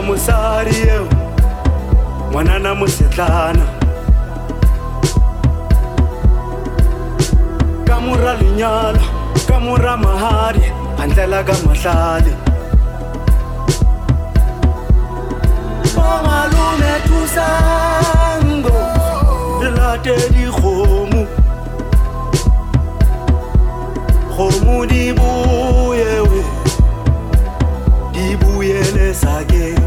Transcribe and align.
potapotela 0.00 0.02
mosadi 0.02 0.88
eo 0.88 1.06
ngwanana 2.30 2.74
mosetlana 2.74 3.66
ka 7.86 8.00
mora 8.00 8.34
lenyalo 8.34 9.00
ka 9.48 9.60
mora 9.60 9.96
mahadi 9.96 10.72
handlela 10.98 11.42
ka 11.44 11.54
mahlale. 11.66 12.32
Malume 15.96 16.92
thusango 17.06 18.78
re 19.60 19.70
late 19.70 20.16
dikgomo. 20.34 21.26
Kgomo 24.30 24.86
di 24.86 25.12
buyewe 25.12 26.42
di 28.12 28.36
buyele 28.36 29.14
sakeng 29.14 29.79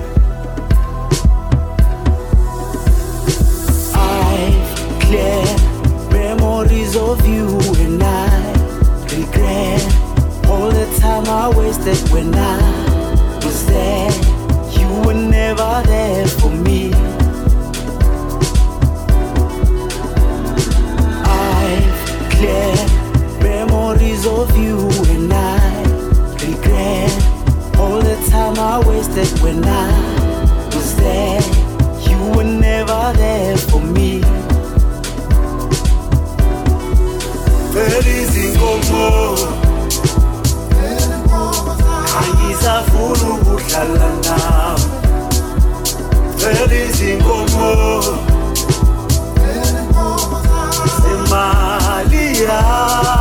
I 11.84 11.86
wasted 11.86 12.12
when 12.14 12.34
I 12.34 13.40
was 13.44 13.66
there. 13.66 14.10
You 14.72 14.88
were 15.06 15.14
never 15.14 15.84
there 15.86 16.26
for 16.28 16.50
me. 16.50 16.94
I've 21.26 22.30
clear 22.32 22.74
memories 23.42 24.26
of 24.26 24.56
you 24.58 24.80
and 25.12 25.34
I 25.34 25.84
regret 26.46 27.12
all 27.78 28.00
the 28.02 28.16
time 28.30 28.58
I 28.58 28.80
wasted 28.88 29.28
when 29.42 29.62
I 29.66 29.92
was 30.74 30.96
there. 30.96 31.42
You 32.10 32.18
were 32.38 32.46
never 32.46 33.12
there 33.18 33.58
for 33.58 33.82
me. 33.82 34.22
Felizinkomo 37.74 39.33
Angisafuna 39.33 39.33
ukuhlala 43.34 44.10
nawe 44.26 44.88
Felizinkomo 46.38 47.70
Semali 50.98 52.26
yami 52.44 53.13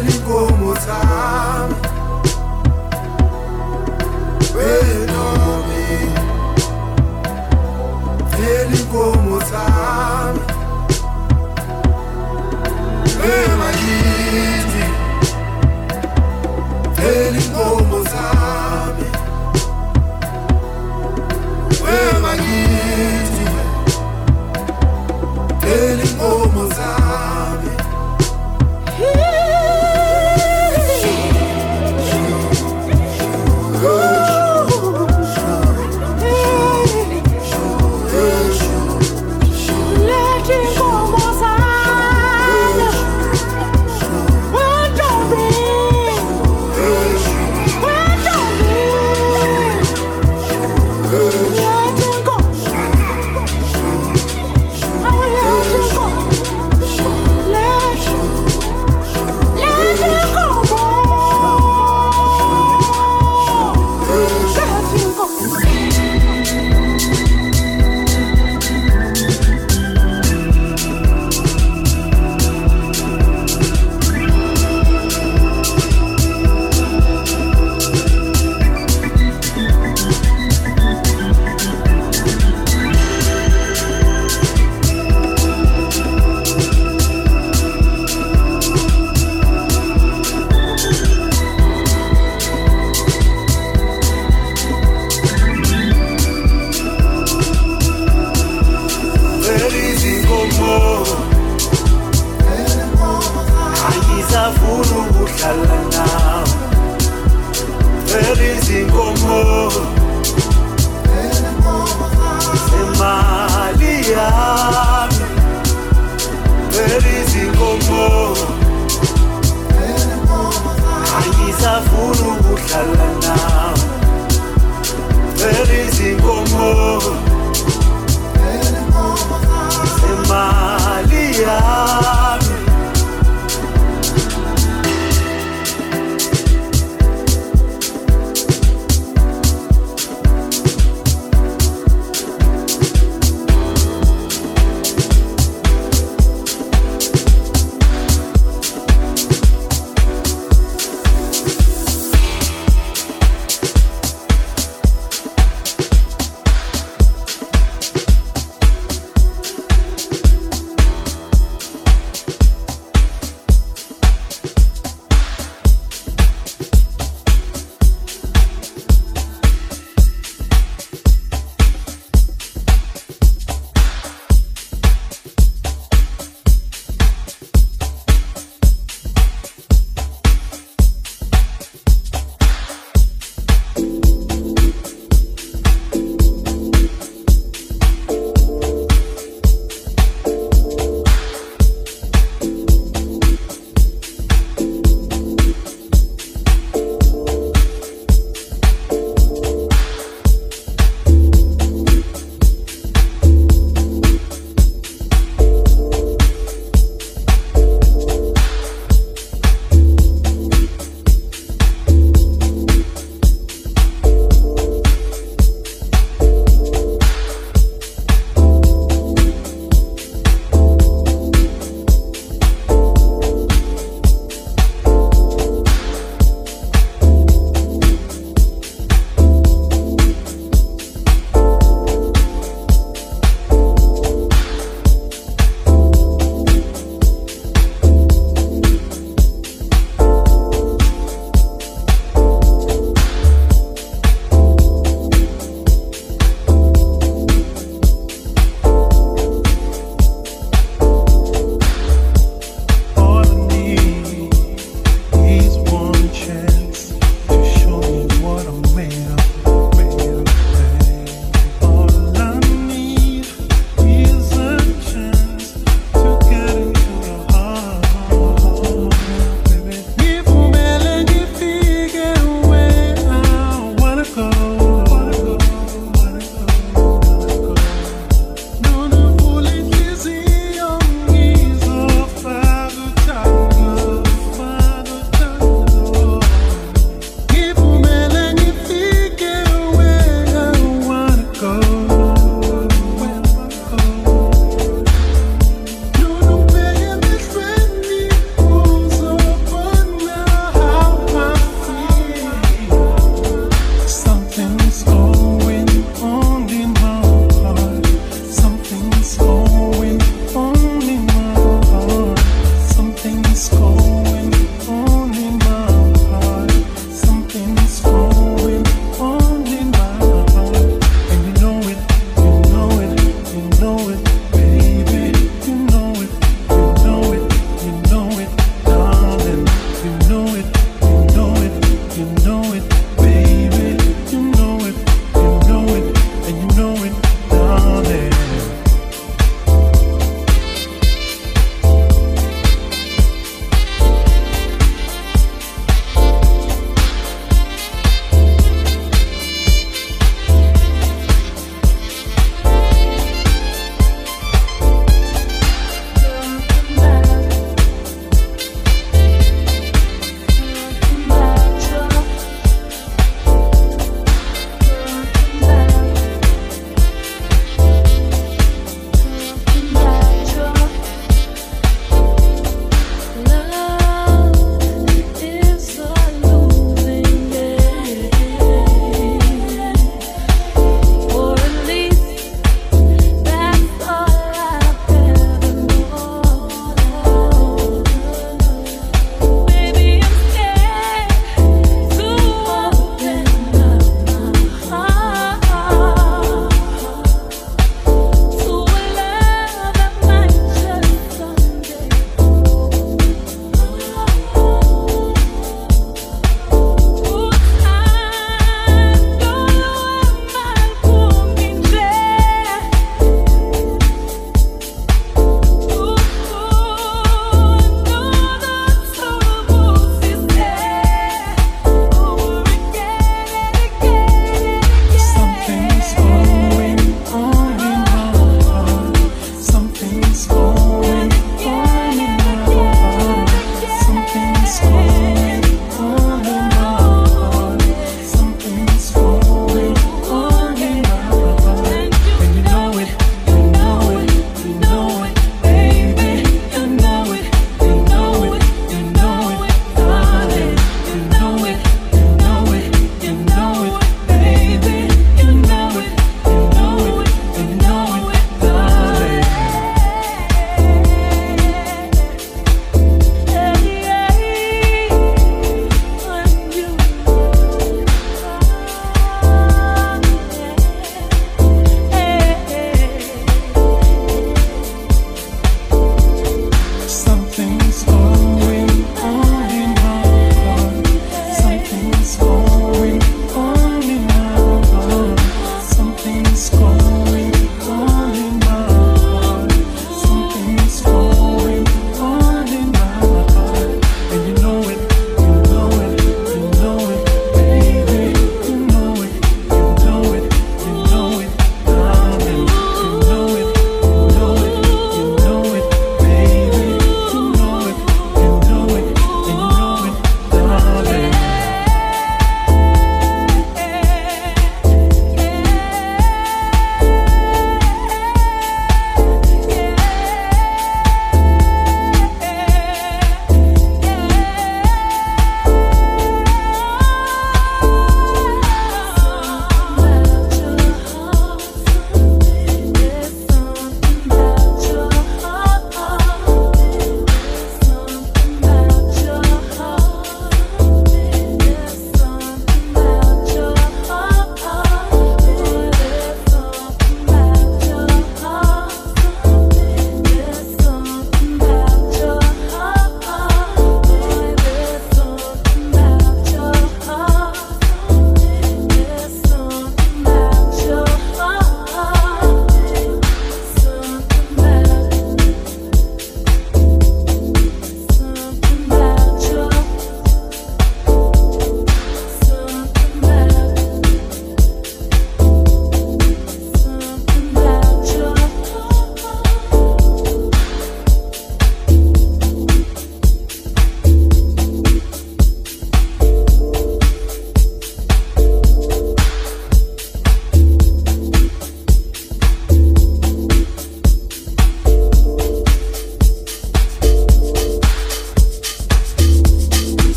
Elinkomo 0.00 0.74
zami 0.74 1.74
Wemakithi 4.56 5.10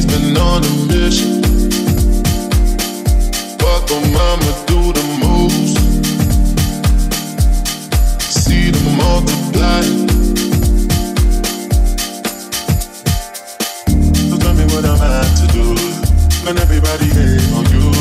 Enemies 0.00 0.20
been 0.20 0.36
on 0.36 0.64
a 0.64 0.72
mission. 0.86 1.42
Fuck 3.58 3.90
on 3.90 4.12
mama, 4.12 4.50
do 4.66 4.92
the 4.92 5.04
moves. 5.20 5.74
See 8.28 8.70
them 8.70 8.96
multiply. 8.96 9.82
So 14.28 14.36
tell 14.38 14.54
me 14.54 14.64
what 14.72 14.84
I'm 14.84 15.00
at 15.02 15.36
to 15.36 15.46
do. 15.52 15.74
When 16.46 16.58
everybody 16.58 17.06
hate 17.06 17.52
on 17.52 17.66
you. 17.74 17.92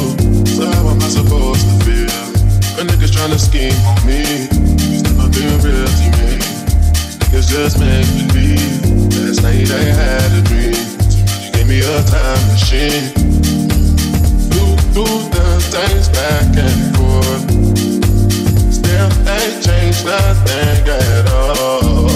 So 0.47 0.71
how 0.71 0.87
am 0.87 1.01
I 1.01 1.09
supposed 1.09 1.67
to 1.67 1.85
feel? 1.85 2.23
When 2.77 2.87
niggas 2.87 3.11
tryna 3.11 3.39
scheme 3.39 3.73
on 3.85 4.05
me. 4.05 4.47
It's 4.93 5.03
never 5.03 5.27
been 5.29 5.59
real 5.61 5.87
to 5.87 6.07
me. 6.17 6.39
Niggas 7.19 7.49
just 7.49 7.79
make 7.79 8.07
believe. 8.33 9.17
Last 9.17 9.43
night 9.43 9.71
I 9.71 9.83
had 9.83 10.31
a 10.31 10.41
dream. 10.43 10.98
Me 11.69 11.81
a 11.81 12.01
time 12.01 12.47
machine. 12.47 13.13
Flew 14.49 14.75
through 14.89 15.21
the 15.29 15.45
things 15.69 16.09
back 16.09 16.57
and 16.57 16.97
forth. 16.97 17.45
Still 18.73 19.11
ain't 19.29 19.63
changed 19.63 20.03
nothing 20.03 20.89
at 20.89 21.29
all. 21.29 22.09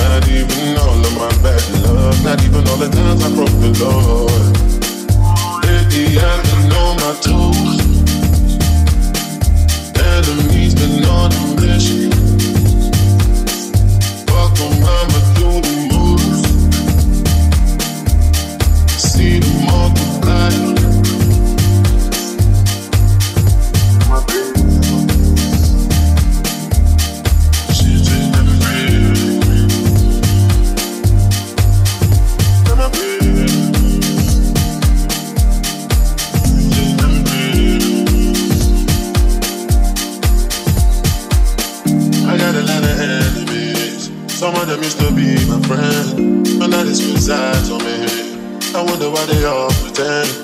Not 0.00 0.26
even 0.30 0.78
all 0.78 0.96
of 0.96 1.12
my 1.12 1.28
bad 1.42 1.62
luck. 1.84 2.16
Not 2.24 2.42
even 2.42 2.66
all 2.68 2.78
the 2.78 2.88
times 2.88 3.22
I 3.22 3.28
broke 3.36 3.58
the 3.60 3.70
Lord. 3.84 4.56
Lately 5.66 6.16
I've 6.18 6.42
been 6.48 6.72
on 6.72 6.96
my 7.04 7.12
toes. 7.20 7.76
Enemies 9.94 10.74
been 10.74 11.04
on 11.04 11.32
a 11.32 11.60
mission. 11.60 12.07
They 49.26 49.44
all 49.44 49.68
pretend. 49.70 50.37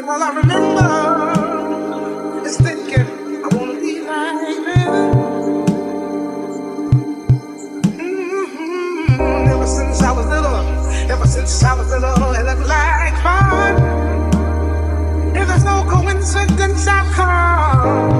And 0.00 0.08
all 0.08 0.22
I 0.22 0.30
remember 0.30 0.88
is 2.46 2.56
thinking, 2.56 3.06
I 3.44 3.48
wanna 3.54 3.74
be 3.74 4.00
like 4.00 4.56
mm-hmm. 8.00 9.20
Ever 9.50 9.66
since 9.66 10.00
I 10.00 10.12
was 10.12 10.24
little, 10.24 10.64
ever 11.10 11.26
since 11.26 11.62
I 11.62 11.74
was 11.74 11.90
little, 11.90 12.32
it 12.32 12.44
looked 12.46 12.66
like 12.66 13.14
fun. 13.22 13.76
If 15.36 15.46
there's 15.46 15.64
no 15.64 15.84
coincidence, 15.86 16.86
I've 16.88 17.12
come. 17.12 18.19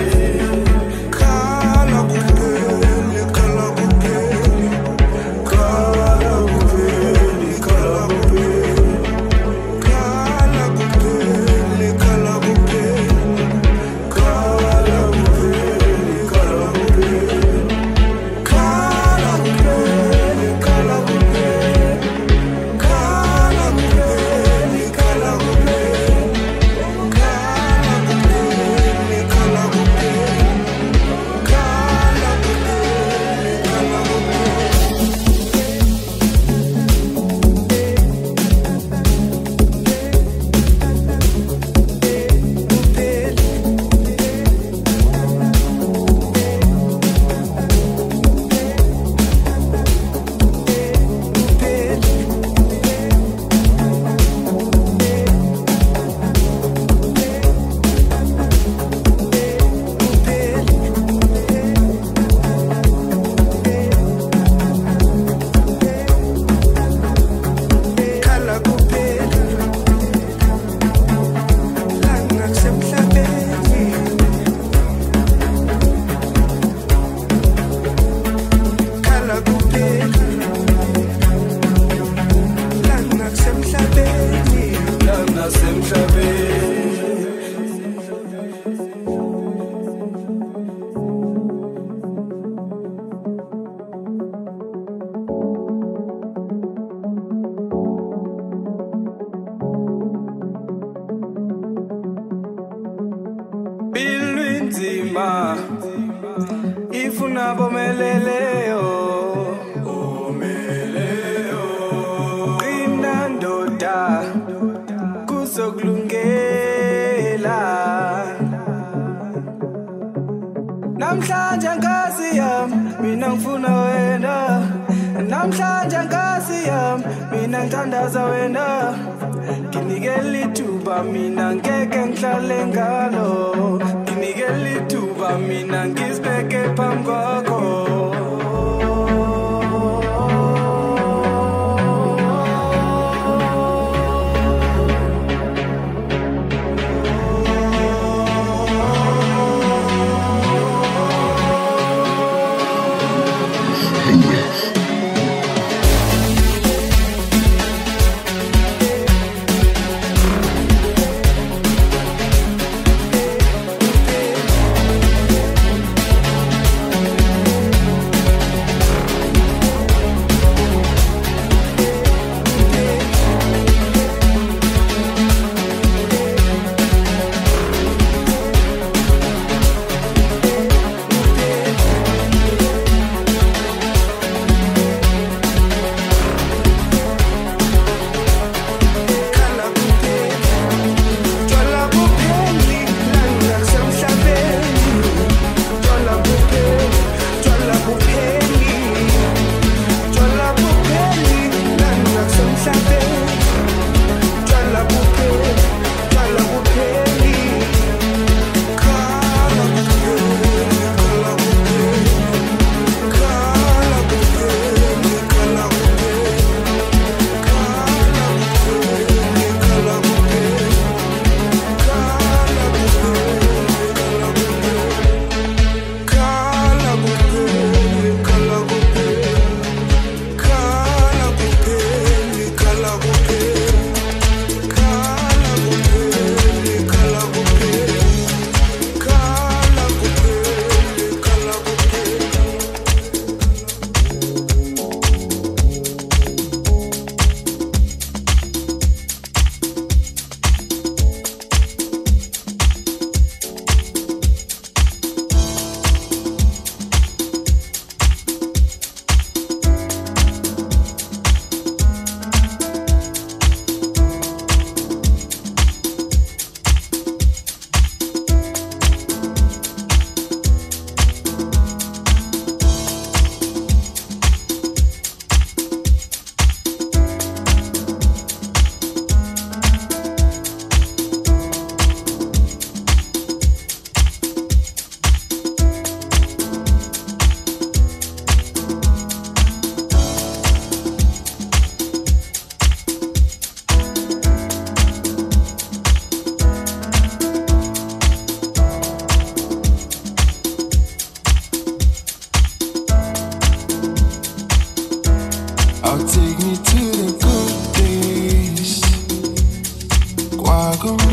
Oya 310.51 310.77
kumbu 310.81 311.10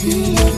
Maneno 0.00 0.57